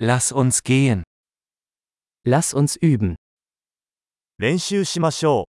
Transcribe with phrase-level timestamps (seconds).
[0.00, 1.02] Lass uns gehen.
[2.24, 3.16] Lass uns üben.
[4.38, 5.48] 練習しましょ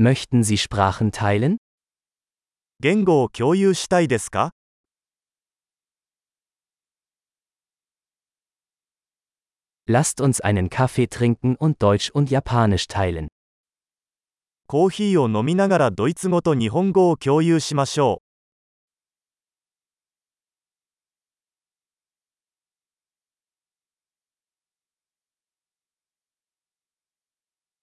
[0.00, 1.56] Möchten Sie Sprachen teilen?
[1.56, 1.58] う。
[2.80, 4.52] 言語を共有したいですか
[9.86, 13.28] Lasst uns einen Kaffee trinken und Deutsch und Japanisch teilen.
[14.66, 18.22] コーヒーを飲みながらドイツ語と日本語を共有しましょ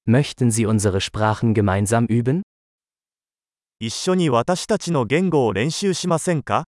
[0.07, 2.41] Möchten Sie unsere Sprachen gemeinsam üben?
[2.41, 2.43] う。
[3.81, 6.65] 一緒に私たちの言語を練習しませんか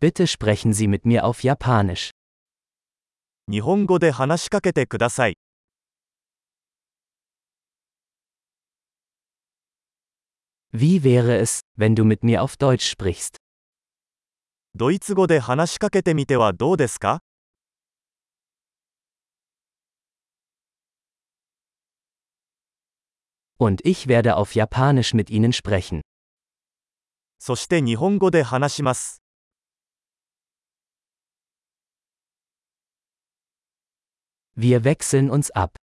[0.00, 2.12] Bitte sprechen Sie mit mir auf Japanisch.
[3.50, 5.36] 日本語で話しかけてください。
[10.72, 13.36] Wie wäre es, wenn du mit mir auf Deutsch sprichst?
[14.74, 17.22] ドイツ語で話しかけてみてはどうですか
[23.58, 26.00] Und ich werde auf Japanisch mit Ihnen sprechen.
[27.38, 29.22] そして日本語で話します。
[34.56, 35.76] Wir wechseln uns ab.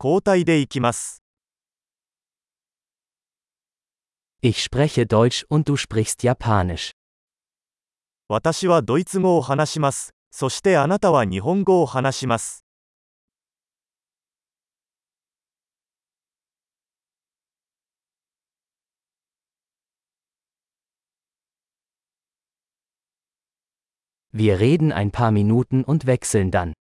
[0.00, 1.22] 交代でいきます。
[4.42, 6.92] Ich spreche Deutsch und du sprichst Japanisch.
[8.29, 10.13] 私はドイツ語を話します。
[10.31, 12.63] そしてあなたは日本語を話します。
[24.31, 26.73] Wir reden ein paar Minuten und wechseln dann.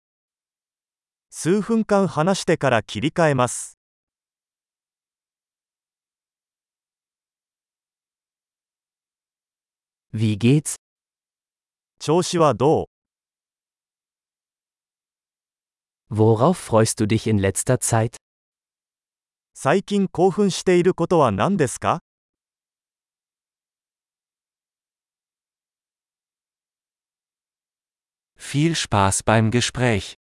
[1.29, 3.79] 数分間話してから切り替えます。
[10.15, 10.77] Wie geht's?
[12.02, 12.90] 調子はど
[16.10, 18.18] う Worauf freust du dich in letzter Zeit?
[19.54, 22.00] 最近興奮していることは何ですか
[28.38, 30.18] Viel Spaß beim Gespräch.